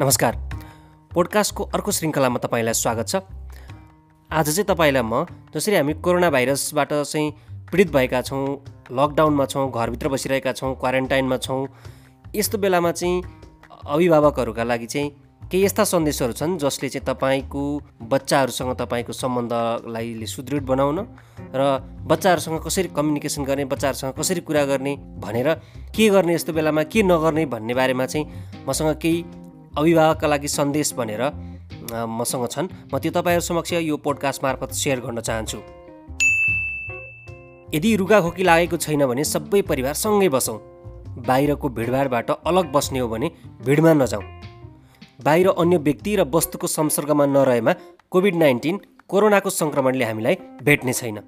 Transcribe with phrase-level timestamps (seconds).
[0.00, 0.34] नमस्कार।
[1.10, 3.16] पोडकास्टको अर्को श्रृङ्खलामा तपाईँलाई स्वागत छ।
[4.30, 5.24] आज चाहिँ तपाईँलाई म
[5.54, 7.30] जसरी हामी कोरोना भाइरसबाट चाहिँ
[7.72, 8.44] पीडित भएका छौँ
[8.92, 11.66] लकडाउनमा छौँ घरभित्र बसिरहेका छौँ क्वारेन्टाइनमा छौँ
[12.36, 13.22] यस्तो बेलामा चाहिँ
[13.86, 15.10] अभिभावकहरूका लागि चाहिँ
[15.48, 17.62] केही यस्ता सन्देशहरू छन् जसले चाहिँ तपाईँको
[18.04, 20.98] बच्चाहरूसँग तपाईँको सम्बन्धलाई सुदृढ बनाउन
[21.56, 21.62] र
[22.04, 25.48] बच्चाहरूसँग कसरी कम्युनिकेसन गर्ने बच्चाहरूसँग कसरी कुरा गर्ने भनेर
[25.96, 29.24] के गर्ने यस्तो बेलामा के नगर्ने भन्ने बारेमा चाहिँ मसँग केही
[29.76, 31.22] अभिभावकका लागि सन्देश भनेर
[31.92, 35.58] मसँग छन्। म त्यो तपाईँहरू समक्ष यो पोडकास्ट मार्फत सेयर गर्न चाहन्छु।
[37.74, 40.58] यदि रुगाखोकी लागेको छैन भने सबै परिवार सँगै बसौँ।
[41.26, 43.30] बाहिरको भिडभाडबाट अलग बस्ने हो भने
[43.66, 44.24] भिडमा नजाउँ।
[45.24, 47.72] बाहिर अन्य व्यक्ति र वस्तुको संसर्गमा नरहेमा
[48.10, 51.18] कोभिड नाइन्टिन कोरोनाको सङ्क्रमणले हामीलाई भेट्ने छैन।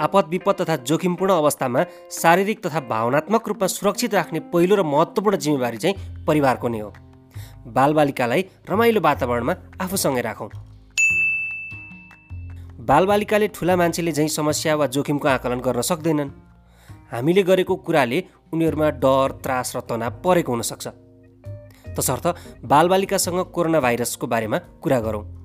[0.00, 5.78] आपद विपद तथा जोखिमपूर्ण अवस्थामा शारीरिक तथा भावनात्मक रूपमा सुरक्षित राख्ने पहिलो र महत्त्वपूर्ण जिम्मेवारी
[5.78, 6.92] चाहिँ परिवारको नै हो।
[7.68, 10.50] बालबालिकालाई रमाइलो वातावरणमा आफूसँगै राखौँ।
[12.80, 16.30] बालबालिकाले ठुला मान्छेले झैँ समस्या वा जोखिमको आकलन गर्न सक्दैनन्।
[17.12, 18.18] हामीले गरेको कुराले
[18.52, 20.86] उनीहरूमा डर त्रास र तनाव परेको हुनसक्छ।
[21.96, 22.26] तसर्थ
[22.64, 25.37] बालबालिकासँग कोरोना भाइरसको बारेमा कुरा गरौँ।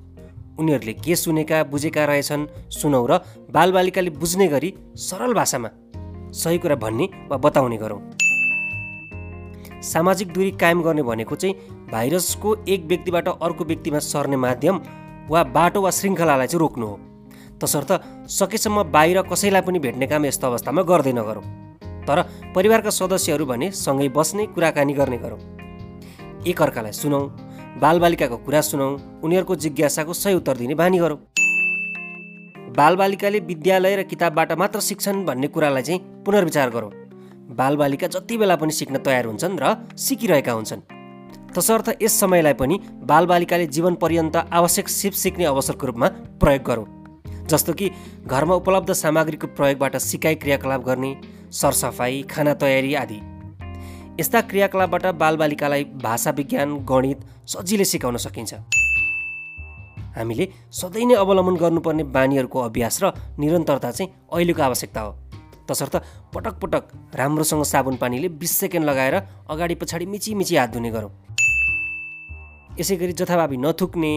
[0.60, 3.20] उनीहरूले के सुनेका बुझेका रहेछन् सुनौ र
[3.52, 5.70] बालबालिकाले बुझ्ने गरी सरल भाषामा
[6.34, 8.02] सही कुरा भन्ने वा बताउने गरौँ।
[9.84, 11.56] सामाजिक दूरी कायम गर्ने भनेको चाहिँ
[11.92, 14.80] भाइरसको एक व्यक्तिबाट अर्को व्यक्तिमा सर्ने माध्यम
[15.30, 17.00] वा बाटो वा श्रृङ्खलालाई चाहिँ रोक्नु हो।
[17.62, 17.92] तसर्थ
[18.30, 21.44] सकेसम्म बाहिर कसैलाई पनि भेट्ने काम यस्तो अवस्थामा गर्दै नगरौँ
[22.08, 22.22] तर
[22.56, 25.40] परिवारका सदस्यहरू भने सँगै बस्ने कुराकानी गर्ने गरौँ।
[26.48, 27.24] एकअर्कालाई सुनौँ
[27.82, 31.18] बालबालिकाको कुरा सुनौँ उनीहरूको जिज्ञासाको सही उत्तर दिने बानी गरौँ।
[32.78, 36.92] बालबालिकाले विद्यालय र किताबबाट मात्र सिक्छन् भन्ने कुरालाई चाहिँ पुनर्विचार गरौँ।
[37.50, 40.82] बालबालिका जति बेला पनि सिक्न तयार हुन्छन् र सिकिरहेका हुन्छन्।
[41.58, 46.88] तसर्थ यस समयलाई पनि बालबालिकाले जीवन पर्यन्त आवश्यक सिप सिक्ने अवसरको रूपमा प्रयोग गरौँ।
[47.50, 47.90] जस्तो कि
[48.26, 51.16] घरमा उपलब्ध सामग्रीको प्रयोगबाट सिकाइ क्रियाकलाप गर्ने
[51.52, 53.20] सरसफाइ खाना तयारी आदि।
[54.20, 57.20] यस्ता क्रियाकलापबाट बालबालिकालाई भाषा विज्ञान गणित
[57.50, 58.54] सजिलै सिकाउन सकिन्छ।
[60.14, 63.06] हामीले सधैँ नै अवलम्बन गर्नुपर्ने बानीहरूको अभ्यास र
[63.42, 65.12] निरन्तरता चाहिँ अहिलेको आवश्यकता हो।
[65.66, 65.96] तसर्थ
[66.30, 66.84] पटक पटक
[67.18, 69.16] राम्रोसँग साबुन पानीले बिस सेकेन्ड लगाएर
[69.50, 71.12] अगाडि पछाडि मिची मिची हात धुने गरौँ।
[72.80, 74.14] यसै गरी जथाभावी नथुक्ने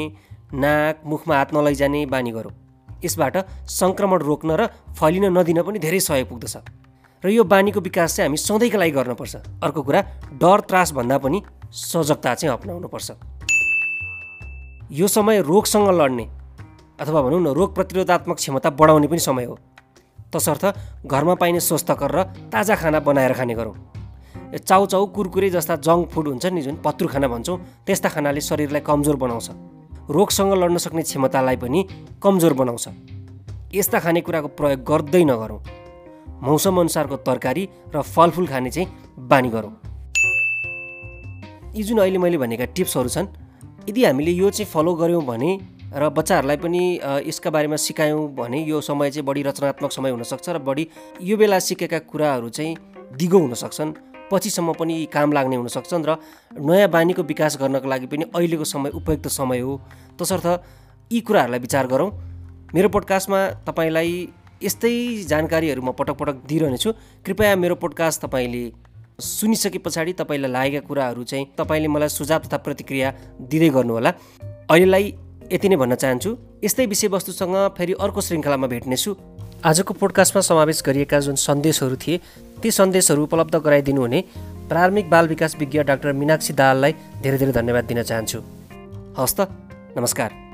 [0.61, 2.53] नाक मुखमा हात नलैजाने बानी गरौँ।
[3.01, 3.37] यसबाट
[3.73, 6.85] सङ्क्रमण रोक्न र फैलिन नदिन पनि धेरै सहयोग पुग्दछ।
[7.25, 9.35] र यो बानीको विकास चाहिँ हामी सधैँका लागि गर्नुपर्छ।
[9.65, 10.01] अर्को कुरा
[10.37, 13.11] डर त्रास भन्दा पनि सजगता चाहिँ अप्नाउनुपर्छ।
[14.93, 16.29] यो समय रोगसँग लड्ने
[17.01, 19.59] अथवा भनौँ न रोग प्रतिरोधात्मक क्षमता बढाउने पनि समय हो।
[20.33, 20.65] तसर्थ
[21.07, 22.23] घरमा पाइने स्वस्थकर र
[22.53, 23.75] ताजा खाना बनाएर खाने गरौँ।
[24.57, 29.17] चाउचाउ कुरकुरे जस्ता जङ्क फुड हुन्छ नि जुन पत्रु खाना भन्छौँ त्यस्ता खानाले शरीरलाई कमजोर
[29.17, 29.49] बनाउँछ।
[30.11, 31.81] रोगसँग लड्न सक्ने क्षमतालाई पनि
[32.23, 32.87] कमजोर बनाउँछ।
[33.75, 35.86] यस्ता खानेकुराको प्रयोग गर्दै नगरौँ।
[36.43, 38.89] मौसम अनुसारको तरकारी र फलफुल खाने चाहिँ
[39.19, 39.73] बानी गरौँ।
[41.77, 43.27] यी जुन अहिले मैले भनेका टिप्सहरू छन्
[43.89, 45.51] यदि हामीले यो चाहिँ फलो गऱ्यौँ भने
[45.95, 46.83] र बच्चाहरूलाई पनि
[47.27, 50.89] यसका बारेमा सिकायौँ भने यो समय चाहिँ बढी रचनात्मक समय हुनसक्छ र बढी
[51.23, 52.77] यो बेला सिकेका कुराहरू चाहिँ
[53.17, 53.93] दिगो हुनसक्छन्
[54.31, 56.17] पछिसम्म पनि काम लाग्ने हुनसक्छन् र
[56.59, 59.81] नयाँ बानीको विकास गर्नको लागि पनि अहिलेको समय उपयुक्त समय हो।
[60.19, 60.47] तसर्थ
[61.13, 62.11] यी कुराहरूलाई विचार गरौँ।
[62.75, 64.13] मेरो पोडकास्टमा तपाईँलाई
[64.63, 66.93] यस्तै जानकारीहरू म पटक पटक दिइरहनेछु।
[67.25, 68.63] कृपया मेरो पोडकास्ट तपाईँले
[69.21, 73.09] सुनिसके पछाडि तपाईँलाई लागेका कुराहरू चाहिँ तपाईँले मलाई सुझाव तथा प्रतिक्रिया
[73.41, 74.11] दिँदै गर्नुहोला।
[74.71, 75.05] अहिलेलाई
[75.53, 76.31] यति नै भन्न चाहन्छु।
[76.65, 79.11] यस्तै विषयवस्तुसँग फेरि अर्को श्रृङ्खलामा भेट्नेछु।
[79.65, 82.21] आजको पोडकास्टमा समावेश गरिएका जुन सन्देशहरू थिए
[82.63, 84.21] ती सन्देशहरू उपलब्ध गराइदिनु हुने
[84.69, 86.93] प्रारम्भिक बाल विकास विज्ञ डाक्टर मिनाक्षी दाहाललाई
[87.23, 88.39] धेरै धेरै धन्यवाद दिन चाहन्छु।
[89.19, 89.49] हवस् त
[89.97, 90.46] नमस्कार।